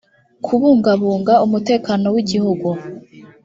[0.45, 2.69] kubungabunga umutekano w igihugu